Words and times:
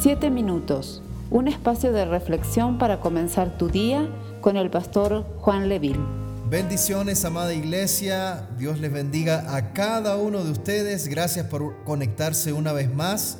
Siete 0.00 0.30
minutos, 0.30 1.02
un 1.28 1.48
espacio 1.48 1.92
de 1.92 2.04
reflexión 2.04 2.78
para 2.78 3.00
comenzar 3.00 3.58
tu 3.58 3.68
día 3.68 4.08
con 4.40 4.56
el 4.56 4.70
pastor 4.70 5.26
Juan 5.38 5.68
Leville. 5.68 5.98
Bendiciones, 6.48 7.24
amada 7.24 7.52
iglesia. 7.52 8.48
Dios 8.58 8.78
les 8.78 8.92
bendiga 8.92 9.56
a 9.56 9.72
cada 9.72 10.16
uno 10.16 10.44
de 10.44 10.52
ustedes. 10.52 11.08
Gracias 11.08 11.46
por 11.46 11.82
conectarse 11.82 12.52
una 12.52 12.72
vez 12.72 12.94
más. 12.94 13.38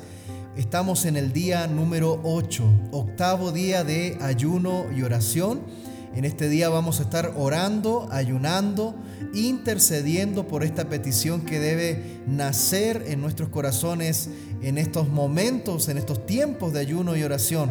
Estamos 0.57 1.05
en 1.05 1.15
el 1.15 1.31
día 1.31 1.65
número 1.67 2.19
8, 2.25 2.89
octavo 2.91 3.53
día 3.53 3.85
de 3.85 4.17
ayuno 4.19 4.83
y 4.93 5.03
oración. 5.03 5.61
En 6.15 6.25
este 6.25 6.49
día 6.49 6.69
vamos 6.69 6.99
a 6.99 7.03
estar 7.03 7.33
orando, 7.37 8.07
ayunando, 8.11 8.95
intercediendo 9.33 10.47
por 10.47 10.63
esta 10.63 10.89
petición 10.89 11.41
que 11.41 11.59
debe 11.59 12.21
nacer 12.27 13.05
en 13.07 13.21
nuestros 13.21 13.49
corazones 13.49 14.29
en 14.61 14.77
estos 14.77 15.07
momentos, 15.07 15.87
en 15.87 15.97
estos 15.97 16.25
tiempos 16.25 16.73
de 16.73 16.79
ayuno 16.79 17.15
y 17.15 17.23
oración. 17.23 17.69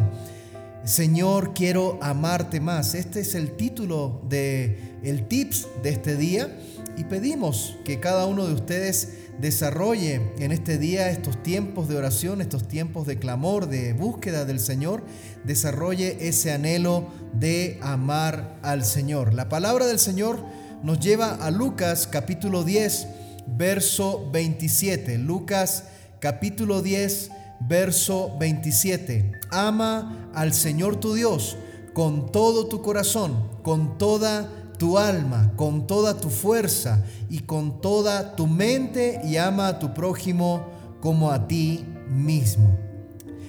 Señor, 0.85 1.53
quiero 1.53 1.99
amarte 2.01 2.61
más. 2.61 2.95
Este 2.95 3.19
es 3.19 3.35
el 3.35 3.51
título 3.51 4.21
de 4.29 4.97
el 5.03 5.27
tips 5.27 5.67
de 5.83 5.89
este 5.89 6.15
día 6.15 6.57
y 6.99 7.05
pedimos 7.05 7.77
que 7.85 8.01
cada 8.01 8.25
uno 8.25 8.45
de 8.45 8.53
ustedes 8.53 9.13
desarrolle 9.39 10.21
en 10.37 10.51
este 10.51 10.77
día 10.77 11.09
estos 11.09 11.41
tiempos 11.41 11.87
de 11.87 11.95
oración, 11.95 12.41
estos 12.41 12.67
tiempos 12.67 13.07
de 13.07 13.17
clamor, 13.17 13.69
de 13.69 13.93
búsqueda 13.93 14.43
del 14.43 14.59
Señor, 14.59 15.03
desarrolle 15.45 16.27
ese 16.27 16.51
anhelo 16.51 17.07
de 17.31 17.79
amar 17.81 18.59
al 18.63 18.83
Señor. 18.83 19.33
La 19.33 19.47
palabra 19.47 19.87
del 19.87 19.97
Señor 19.97 20.43
nos 20.83 20.99
lleva 20.99 21.35
a 21.35 21.51
Lucas 21.51 22.05
capítulo 22.05 22.65
10, 22.65 23.07
verso 23.47 24.29
27. 24.33 25.19
Lucas 25.19 25.85
capítulo 26.19 26.81
10, 26.81 27.31
verso 27.61 28.35
27. 28.37 29.31
Ama 29.51 30.29
al 30.35 30.53
Señor 30.53 30.97
tu 30.97 31.13
Dios 31.13 31.55
con 31.93 32.29
todo 32.29 32.67
tu 32.67 32.81
corazón, 32.81 33.49
con 33.63 33.97
toda 33.97 34.51
tu 34.79 34.97
alma, 34.97 35.51
con 35.55 35.85
toda 35.85 36.17
tu 36.17 36.29
fuerza 36.29 37.03
y 37.29 37.41
con 37.41 37.81
toda 37.81 38.35
tu 38.35 38.47
mente 38.47 39.21
y 39.23 39.37
ama 39.37 39.67
a 39.67 39.77
tu 39.77 39.93
prójimo 39.93 40.65
como 41.01 41.31
a 41.31 41.47
ti 41.47 41.85
mismo. 42.09 42.75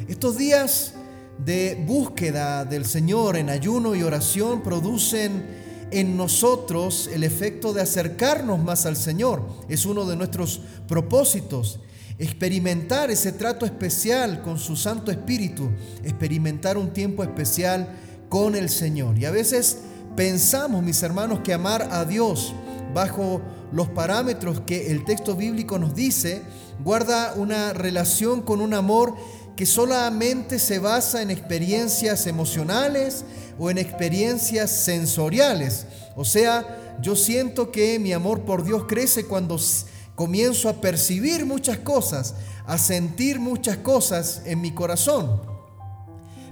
Estos 0.09 0.37
días 0.37 0.93
de 1.39 1.83
búsqueda 1.87 2.65
del 2.65 2.85
Señor 2.85 3.37
en 3.37 3.49
ayuno 3.49 3.95
y 3.95 4.03
oración 4.03 4.63
producen 4.63 5.47
en 5.93 6.17
nosotros 6.17 7.09
el 7.13 7.25
efecto 7.25 7.73
de 7.73 7.83
acercarnos 7.83 8.59
más 8.59 8.85
al 8.85 8.97
Señor. 8.97 9.47
Es 9.69 9.87
uno 9.87 10.05
de 10.07 10.17
nuestros 10.17 10.61
propósitos. 10.87 11.79
Experimentar 12.19 13.11
ese 13.11 13.33
trato 13.33 13.65
especial 13.65 14.43
con 14.43 14.59
su 14.59 14.77
Santo 14.77 15.11
Espíritu, 15.11 15.71
experimentar 16.05 16.77
un 16.77 16.93
tiempo 16.93 17.23
especial 17.23 17.89
con 18.29 18.57
el 18.57 18.69
Señor. 18.69 19.19
Y 19.19 19.25
a 19.25 19.31
veces 19.31 19.79
pensamos, 20.17 20.83
mis 20.83 21.03
hermanos, 21.03 21.41
que 21.41 21.53
amar 21.53 21.89
a 21.91 22.05
Dios 22.05 22.53
bajo 22.95 23.41
los 23.73 23.89
parámetros 23.89 24.61
que 24.67 24.91
el 24.91 25.05
texto 25.05 25.37
bíblico 25.37 25.79
nos 25.79 25.95
dice, 25.95 26.43
guarda 26.83 27.35
una 27.37 27.73
relación 27.73 28.43
con 28.43 28.61
un 28.61 28.75
amor 28.75 29.15
que 29.57 29.67
solamente 29.67 30.59
se 30.59 30.79
basa 30.79 31.23
en 31.23 31.31
experiencias 31.31 32.27
emocionales 32.27 33.25
o 33.59 33.71
en 33.71 33.79
experiencias 33.79 34.71
sensoriales. 34.71 35.87
O 36.17 36.25
sea, 36.25 36.97
yo 37.03 37.15
siento 37.15 37.71
que 37.71 37.99
mi 37.99 38.13
amor 38.13 38.41
por 38.43 38.65
Dios 38.65 38.85
crece 38.89 39.27
cuando 39.27 39.59
comienzo 40.15 40.69
a 40.69 40.81
percibir 40.81 41.47
muchas 41.47 41.79
cosas, 41.79 42.35
a 42.67 42.79
sentir 42.79 43.39
muchas 43.39 43.77
cosas 43.79 44.43
en 44.45 44.61
mi 44.61 44.73
corazón. 44.73 45.43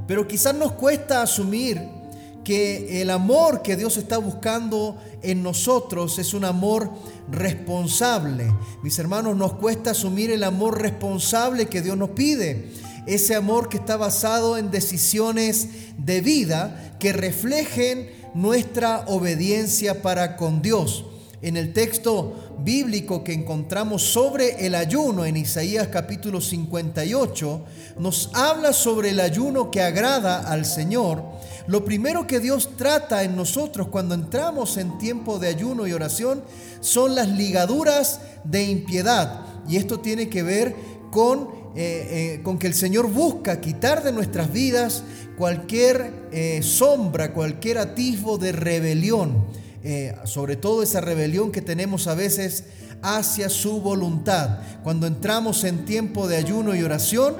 Pero 0.06 0.26
quizás 0.26 0.54
nos 0.54 0.72
cuesta 0.72 1.22
asumir 1.22 1.97
que 2.44 3.02
el 3.02 3.10
amor 3.10 3.62
que 3.62 3.76
Dios 3.76 3.96
está 3.96 4.18
buscando 4.18 4.96
en 5.22 5.42
nosotros 5.42 6.18
es 6.18 6.34
un 6.34 6.44
amor 6.44 6.90
responsable. 7.30 8.52
Mis 8.82 8.98
hermanos, 8.98 9.36
nos 9.36 9.54
cuesta 9.54 9.90
asumir 9.90 10.30
el 10.30 10.44
amor 10.44 10.80
responsable 10.80 11.66
que 11.66 11.82
Dios 11.82 11.96
nos 11.96 12.10
pide. 12.10 12.70
Ese 13.06 13.34
amor 13.34 13.68
que 13.68 13.78
está 13.78 13.96
basado 13.96 14.58
en 14.58 14.70
decisiones 14.70 15.68
de 15.98 16.20
vida 16.20 16.96
que 16.98 17.12
reflejen 17.12 18.10
nuestra 18.34 19.04
obediencia 19.06 20.02
para 20.02 20.36
con 20.36 20.62
Dios. 20.62 21.04
En 21.40 21.56
el 21.56 21.72
texto 21.72 22.56
bíblico 22.58 23.22
que 23.22 23.32
encontramos 23.32 24.02
sobre 24.02 24.66
el 24.66 24.74
ayuno 24.74 25.24
en 25.24 25.36
Isaías 25.36 25.86
capítulo 25.86 26.40
58, 26.40 27.64
nos 28.00 28.30
habla 28.34 28.72
sobre 28.72 29.10
el 29.10 29.20
ayuno 29.20 29.70
que 29.70 29.80
agrada 29.80 30.50
al 30.50 30.66
Señor. 30.66 31.22
Lo 31.68 31.84
primero 31.84 32.26
que 32.26 32.40
Dios 32.40 32.70
trata 32.76 33.22
en 33.22 33.36
nosotros 33.36 33.86
cuando 33.86 34.16
entramos 34.16 34.78
en 34.78 34.98
tiempo 34.98 35.38
de 35.38 35.46
ayuno 35.46 35.86
y 35.86 35.92
oración 35.92 36.42
son 36.80 37.14
las 37.14 37.28
ligaduras 37.28 38.20
de 38.42 38.64
impiedad. 38.64 39.44
Y 39.68 39.76
esto 39.76 40.00
tiene 40.00 40.28
que 40.28 40.42
ver 40.42 40.74
con, 41.12 41.50
eh, 41.76 42.38
eh, 42.38 42.40
con 42.42 42.58
que 42.58 42.66
el 42.66 42.74
Señor 42.74 43.08
busca 43.08 43.60
quitar 43.60 44.02
de 44.02 44.10
nuestras 44.10 44.52
vidas 44.52 45.04
cualquier 45.36 46.28
eh, 46.32 46.62
sombra, 46.64 47.32
cualquier 47.32 47.78
atisbo 47.78 48.38
de 48.38 48.50
rebelión 48.50 49.46
eh, 49.82 50.16
sobre 50.24 50.56
todo 50.56 50.82
esa 50.82 51.00
rebelión 51.00 51.52
que 51.52 51.62
tenemos 51.62 52.06
a 52.06 52.14
veces 52.14 52.64
hacia 53.02 53.48
su 53.48 53.80
voluntad. 53.80 54.58
Cuando 54.82 55.06
entramos 55.06 55.64
en 55.64 55.84
tiempo 55.84 56.26
de 56.28 56.36
ayuno 56.36 56.74
y 56.74 56.82
oración, 56.82 57.36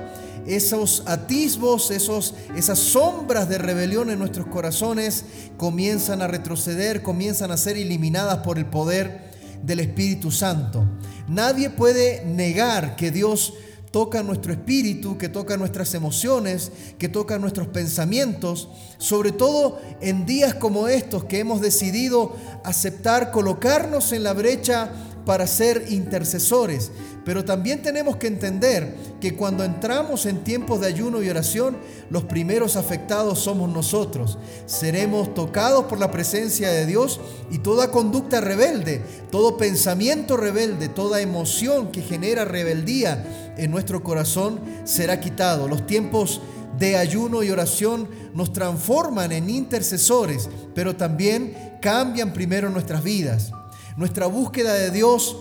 esos 0.47 1.03
atisbos, 1.07 1.91
esos, 1.91 2.35
esas 2.57 2.79
sombras 2.79 3.49
de 3.49 3.59
rebelión 3.59 4.09
en 4.11 4.19
nuestros 4.19 4.47
corazones 4.47 5.25
comienzan 5.57 6.23
a 6.23 6.27
retroceder, 6.27 7.03
comienzan 7.03 7.51
a 7.51 7.57
ser 7.57 7.77
eliminadas 7.77 8.39
por 8.39 8.59
el 8.59 8.67
poder 8.67 9.29
del 9.63 9.81
Espíritu 9.81 10.31
Santo. 10.31 10.89
Nadie 11.29 11.69
puede 11.69 12.25
negar 12.25 12.97
que 12.97 13.11
Dios 13.11 13.53
toca 13.91 14.23
nuestro 14.23 14.53
espíritu, 14.53 15.19
que 15.19 15.29
toca 15.29 15.57
nuestras 15.57 15.95
emociones, 15.95 16.73
que 16.99 17.09
toca 17.09 17.39
nuestros 17.39 17.69
pensamientos, 17.69 18.69
sobre 18.99 19.33
todo 19.33 19.81
en 20.01 20.27
días 20.27 20.55
como 20.55 20.89
estos 20.89 21.25
que 21.25 21.39
hemos 21.39 21.61
decidido 21.61 22.35
aceptar 22.65 23.31
colocarnos 23.31 24.13
en 24.13 24.23
la 24.23 24.33
brecha 24.33 24.93
para 25.29 25.47
ser 25.47 25.85
intercesores. 25.91 26.91
Pero 27.23 27.45
también 27.45 27.83
tenemos 27.83 28.17
que 28.17 28.29
entender 28.29 28.97
que 29.21 29.37
cuando 29.37 29.63
entramos 29.63 30.25
en 30.25 30.43
tiempos 30.43 30.81
de 30.81 30.87
ayuno 30.87 31.23
y 31.23 31.29
oración, 31.29 31.77
los 32.09 32.25
primeros 32.25 32.77
afectados 32.77 33.39
somos 33.41 33.69
nosotros. 33.69 34.39
Seremos 34.65 35.35
tocados 35.35 35.85
por 35.85 35.99
la 35.99 36.11
presencia 36.11 36.71
de 36.71 36.87
Dios 36.87 37.21
y 37.51 37.59
toda 37.59 37.91
conducta 37.91 38.41
rebelde, 38.41 39.03
todo 39.31 39.59
pensamiento 39.59 40.39
rebelde, 40.39 40.89
toda 40.89 41.21
emoción 41.21 41.93
que 41.93 42.01
genera 42.01 42.47
rebeldía 42.47 43.53
en 43.59 43.71
nuestro 43.71 44.03
corazón 44.03 44.59
será 44.85 45.21
quitado. 45.21 45.69
Los 45.69 45.87
tiempos 45.87 46.41
de 46.79 46.97
ayuno 46.97 47.43
y 47.43 47.51
oración 47.51 48.09
nos 48.33 48.55
transforman 48.55 49.33
en 49.33 49.51
intercesores, 49.51 50.49
pero 50.75 50.97
también 50.97 51.77
cambian 51.83 52.33
primero 52.33 52.71
nuestras 52.71 53.03
vidas. 53.03 53.53
Nuestra 53.99 54.29
búsqueda 54.29 54.75
de 54.75 54.93
Dios 54.93 55.37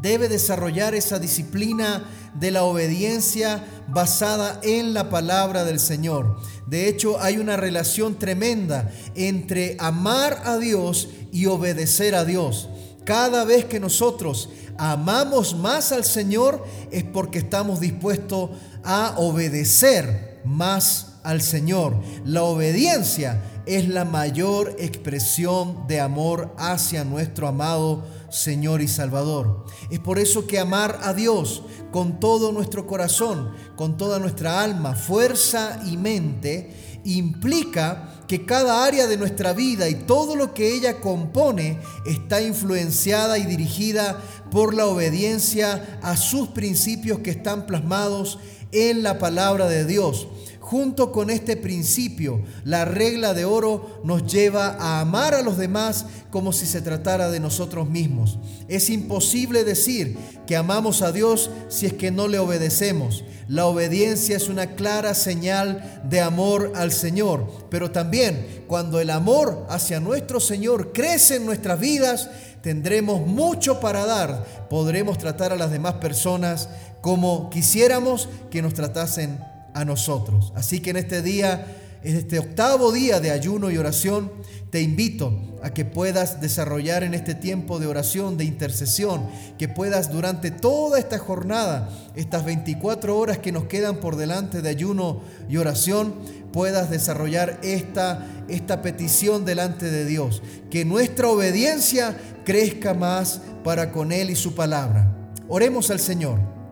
debe 0.00 0.28
desarrollar 0.28 0.94
esa 0.94 1.18
disciplina 1.18 2.04
de 2.32 2.52
la 2.52 2.62
obediencia 2.62 3.64
basada 3.88 4.60
en 4.62 4.94
la 4.94 5.10
palabra 5.10 5.64
del 5.64 5.80
Señor. 5.80 6.36
De 6.68 6.86
hecho, 6.86 7.20
hay 7.20 7.38
una 7.38 7.56
relación 7.56 8.16
tremenda 8.16 8.92
entre 9.16 9.76
amar 9.80 10.42
a 10.44 10.56
Dios 10.58 11.08
y 11.32 11.46
obedecer 11.46 12.14
a 12.14 12.24
Dios. 12.24 12.68
Cada 13.04 13.42
vez 13.42 13.64
que 13.64 13.80
nosotros 13.80 14.50
amamos 14.78 15.56
más 15.56 15.90
al 15.90 16.04
Señor 16.04 16.64
es 16.92 17.02
porque 17.02 17.40
estamos 17.40 17.80
dispuestos 17.80 18.50
a 18.84 19.14
obedecer 19.16 20.40
más 20.44 21.13
al 21.24 21.42
Señor. 21.42 21.96
La 22.24 22.44
obediencia 22.44 23.42
es 23.66 23.88
la 23.88 24.04
mayor 24.04 24.76
expresión 24.78 25.86
de 25.88 26.00
amor 26.00 26.54
hacia 26.58 27.04
nuestro 27.04 27.48
amado 27.48 28.04
Señor 28.30 28.82
y 28.82 28.88
Salvador. 28.88 29.64
Es 29.90 29.98
por 29.98 30.18
eso 30.18 30.46
que 30.46 30.58
amar 30.58 31.00
a 31.02 31.14
Dios 31.14 31.62
con 31.90 32.20
todo 32.20 32.52
nuestro 32.52 32.86
corazón, 32.86 33.52
con 33.76 33.96
toda 33.96 34.18
nuestra 34.18 34.62
alma, 34.62 34.94
fuerza 34.94 35.80
y 35.86 35.96
mente, 35.96 37.00
implica 37.04 38.10
que 38.26 38.46
cada 38.46 38.84
área 38.84 39.06
de 39.06 39.16
nuestra 39.16 39.52
vida 39.52 39.88
y 39.88 39.94
todo 39.94 40.36
lo 40.36 40.54
que 40.54 40.74
ella 40.74 41.00
compone 41.00 41.78
está 42.06 42.42
influenciada 42.42 43.38
y 43.38 43.44
dirigida 43.44 44.20
por 44.50 44.74
la 44.74 44.86
obediencia 44.86 45.98
a 46.02 46.16
sus 46.16 46.48
principios 46.48 47.18
que 47.20 47.30
están 47.30 47.66
plasmados 47.66 48.38
en 48.72 49.02
la 49.02 49.18
palabra 49.18 49.68
de 49.68 49.84
Dios. 49.84 50.26
Junto 50.64 51.12
con 51.12 51.28
este 51.28 51.58
principio, 51.58 52.40
la 52.64 52.86
regla 52.86 53.34
de 53.34 53.44
oro 53.44 54.00
nos 54.02 54.24
lleva 54.24 54.68
a 54.68 55.00
amar 55.00 55.34
a 55.34 55.42
los 55.42 55.58
demás 55.58 56.06
como 56.30 56.54
si 56.54 56.64
se 56.64 56.80
tratara 56.80 57.30
de 57.30 57.38
nosotros 57.38 57.86
mismos. 57.90 58.38
Es 58.66 58.88
imposible 58.88 59.62
decir 59.62 60.16
que 60.46 60.56
amamos 60.56 61.02
a 61.02 61.12
Dios 61.12 61.50
si 61.68 61.84
es 61.84 61.92
que 61.92 62.10
no 62.10 62.28
le 62.28 62.38
obedecemos. 62.38 63.24
La 63.46 63.66
obediencia 63.66 64.38
es 64.38 64.48
una 64.48 64.68
clara 64.74 65.12
señal 65.12 66.00
de 66.08 66.22
amor 66.22 66.72
al 66.76 66.92
Señor, 66.92 67.46
pero 67.68 67.90
también 67.90 68.64
cuando 68.66 69.00
el 69.00 69.10
amor 69.10 69.66
hacia 69.68 70.00
nuestro 70.00 70.40
Señor 70.40 70.94
crece 70.94 71.36
en 71.36 71.44
nuestras 71.44 71.78
vidas, 71.78 72.30
tendremos 72.62 73.26
mucho 73.26 73.80
para 73.80 74.06
dar. 74.06 74.66
Podremos 74.70 75.18
tratar 75.18 75.52
a 75.52 75.56
las 75.56 75.70
demás 75.70 75.96
personas 75.96 76.70
como 77.02 77.50
quisiéramos 77.50 78.30
que 78.50 78.62
nos 78.62 78.72
tratasen 78.72 79.52
a 79.74 79.84
nosotros. 79.84 80.52
Así 80.56 80.80
que 80.80 80.90
en 80.90 80.96
este 80.96 81.20
día, 81.20 81.66
en 82.02 82.16
este 82.16 82.38
octavo 82.38 82.92
día 82.92 83.20
de 83.20 83.30
ayuno 83.30 83.70
y 83.70 83.76
oración, 83.76 84.30
te 84.70 84.80
invito 84.80 85.38
a 85.62 85.70
que 85.70 85.84
puedas 85.84 86.40
desarrollar 86.40 87.04
en 87.04 87.14
este 87.14 87.34
tiempo 87.34 87.78
de 87.78 87.86
oración, 87.86 88.36
de 88.36 88.44
intercesión, 88.44 89.26
que 89.56 89.68
puedas 89.68 90.10
durante 90.10 90.50
toda 90.50 90.98
esta 90.98 91.18
jornada, 91.18 91.88
estas 92.16 92.44
24 92.44 93.16
horas 93.16 93.38
que 93.38 93.52
nos 93.52 93.64
quedan 93.66 94.00
por 94.00 94.16
delante 94.16 94.62
de 94.62 94.68
ayuno 94.68 95.20
y 95.48 95.58
oración, 95.58 96.14
puedas 96.52 96.90
desarrollar 96.90 97.60
esta, 97.62 98.26
esta 98.48 98.82
petición 98.82 99.44
delante 99.44 99.90
de 99.90 100.04
Dios, 100.04 100.42
que 100.70 100.84
nuestra 100.84 101.28
obediencia 101.28 102.16
crezca 102.44 102.94
más 102.94 103.40
para 103.62 103.92
con 103.92 104.12
Él 104.12 104.30
y 104.30 104.36
su 104.36 104.54
palabra. 104.54 105.16
Oremos 105.48 105.90
al 105.90 106.00
Señor. 106.00 106.63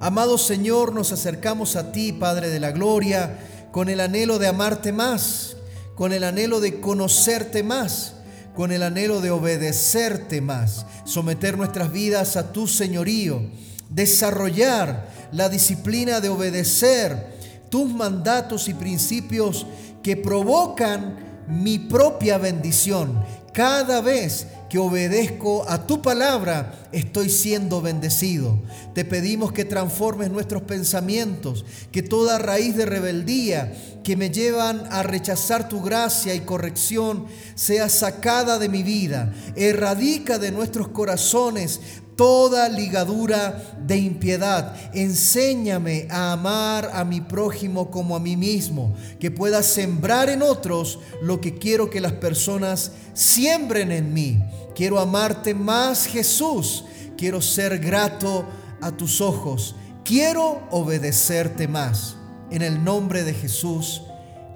Amado 0.00 0.38
Señor, 0.38 0.92
nos 0.92 1.10
acercamos 1.10 1.74
a 1.74 1.90
ti, 1.90 2.12
Padre 2.12 2.50
de 2.50 2.60
la 2.60 2.70
Gloria, 2.70 3.36
con 3.72 3.88
el 3.88 3.98
anhelo 3.98 4.38
de 4.38 4.46
amarte 4.46 4.92
más, 4.92 5.56
con 5.96 6.12
el 6.12 6.22
anhelo 6.22 6.60
de 6.60 6.78
conocerte 6.78 7.64
más, 7.64 8.14
con 8.54 8.70
el 8.70 8.84
anhelo 8.84 9.20
de 9.20 9.32
obedecerte 9.32 10.40
más, 10.40 10.86
someter 11.04 11.58
nuestras 11.58 11.90
vidas 11.90 12.36
a 12.36 12.52
tu 12.52 12.68
señorío, 12.68 13.42
desarrollar 13.90 15.08
la 15.32 15.48
disciplina 15.48 16.20
de 16.20 16.28
obedecer 16.28 17.36
tus 17.68 17.92
mandatos 17.92 18.68
y 18.68 18.74
principios 18.74 19.66
que 20.04 20.16
provocan 20.16 21.27
mi 21.48 21.78
propia 21.78 22.38
bendición 22.38 23.24
cada 23.58 24.00
vez 24.00 24.46
que 24.70 24.78
obedezco 24.78 25.68
a 25.68 25.84
tu 25.84 26.00
palabra, 26.00 26.88
estoy 26.92 27.28
siendo 27.28 27.82
bendecido. 27.82 28.60
Te 28.94 29.04
pedimos 29.04 29.50
que 29.50 29.64
transformes 29.64 30.30
nuestros 30.30 30.62
pensamientos, 30.62 31.64
que 31.90 32.02
toda 32.02 32.38
raíz 32.38 32.76
de 32.76 32.86
rebeldía 32.86 33.72
que 34.04 34.16
me 34.16 34.30
llevan 34.30 34.86
a 34.92 35.02
rechazar 35.02 35.68
tu 35.68 35.82
gracia 35.82 36.36
y 36.36 36.40
corrección 36.42 37.26
sea 37.56 37.88
sacada 37.88 38.60
de 38.60 38.68
mi 38.68 38.84
vida. 38.84 39.32
Erradica 39.56 40.38
de 40.38 40.52
nuestros 40.52 40.86
corazones 40.86 41.80
toda 42.18 42.68
ligadura 42.68 43.62
de 43.86 43.96
impiedad. 43.96 44.74
Enséñame 44.92 46.08
a 46.10 46.32
amar 46.32 46.90
a 46.92 47.04
mi 47.04 47.20
prójimo 47.20 47.92
como 47.92 48.16
a 48.16 48.20
mí 48.20 48.36
mismo, 48.36 48.92
que 49.20 49.30
pueda 49.30 49.62
sembrar 49.62 50.28
en 50.28 50.42
otros 50.42 50.98
lo 51.22 51.40
que 51.40 51.54
quiero 51.54 51.88
que 51.88 52.00
las 52.00 52.14
personas 52.14 52.90
siembren 53.14 53.92
en 53.92 54.12
mí. 54.12 54.42
Quiero 54.74 54.98
amarte 54.98 55.54
más, 55.54 56.06
Jesús. 56.06 56.84
Quiero 57.16 57.40
ser 57.40 57.78
grato 57.78 58.44
a 58.80 58.90
tus 58.90 59.20
ojos. 59.20 59.76
Quiero 60.04 60.66
obedecerte 60.72 61.68
más. 61.68 62.16
En 62.50 62.62
el 62.62 62.82
nombre 62.82 63.22
de 63.22 63.32
Jesús. 63.32 64.02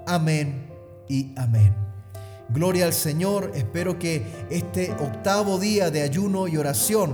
Amén 0.05 0.67
y 1.07 1.31
amén. 1.37 1.73
Gloria 2.49 2.85
al 2.85 2.93
Señor. 2.93 3.53
Espero 3.55 3.97
que 3.99 4.25
este 4.49 4.91
octavo 4.91 5.59
día 5.59 5.91
de 5.91 6.01
ayuno 6.01 6.49
y 6.49 6.57
oración 6.57 7.13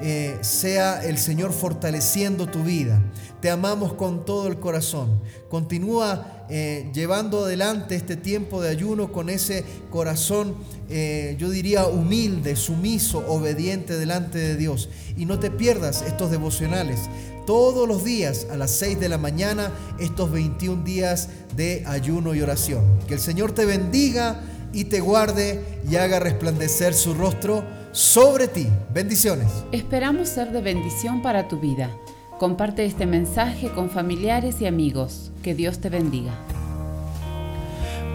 eh, 0.00 0.38
sea 0.42 1.04
el 1.04 1.18
Señor 1.18 1.52
fortaleciendo 1.52 2.46
tu 2.46 2.62
vida. 2.62 3.02
Te 3.40 3.50
amamos 3.50 3.94
con 3.94 4.24
todo 4.24 4.46
el 4.46 4.58
corazón. 4.60 5.20
Continúa 5.48 6.44
eh, 6.50 6.88
llevando 6.94 7.44
adelante 7.44 7.96
este 7.96 8.16
tiempo 8.16 8.62
de 8.62 8.68
ayuno 8.68 9.12
con 9.12 9.28
ese 9.28 9.64
corazón, 9.90 10.54
eh, 10.88 11.36
yo 11.38 11.50
diría, 11.50 11.86
humilde, 11.86 12.54
sumiso, 12.54 13.24
obediente 13.26 13.98
delante 13.98 14.38
de 14.38 14.56
Dios. 14.56 14.88
Y 15.16 15.26
no 15.26 15.40
te 15.40 15.50
pierdas 15.50 16.02
estos 16.02 16.30
devocionales. 16.30 17.00
Todos 17.44 17.88
los 17.88 18.04
días 18.04 18.46
a 18.52 18.56
las 18.56 18.70
6 18.72 19.00
de 19.00 19.08
la 19.08 19.18
mañana, 19.18 19.72
estos 19.98 20.30
21 20.30 20.84
días 20.84 21.28
de 21.56 21.82
ayuno 21.86 22.34
y 22.34 22.40
oración. 22.40 22.84
Que 23.08 23.14
el 23.14 23.20
Señor 23.20 23.52
te 23.52 23.64
bendiga 23.64 24.42
y 24.72 24.84
te 24.84 25.00
guarde 25.00 25.62
y 25.90 25.96
haga 25.96 26.20
resplandecer 26.20 26.94
su 26.94 27.14
rostro 27.14 27.64
sobre 27.98 28.46
ti. 28.46 28.68
Bendiciones. 28.94 29.48
Esperamos 29.72 30.28
ser 30.28 30.52
de 30.52 30.60
bendición 30.60 31.20
para 31.20 31.48
tu 31.48 31.58
vida. 31.58 31.90
Comparte 32.38 32.84
este 32.84 33.06
mensaje 33.06 33.72
con 33.72 33.90
familiares 33.90 34.60
y 34.60 34.66
amigos. 34.66 35.32
Que 35.42 35.56
Dios 35.56 35.80
te 35.80 35.88
bendiga. 35.90 36.30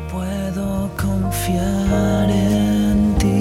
Puedo 0.09 0.89
confiar 0.95 2.29
en 2.29 3.15
ti. 3.17 3.35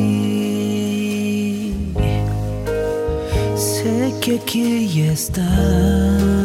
Sé 3.54 4.12
que 4.20 4.40
aquí 4.40 5.00
estás 5.02 6.41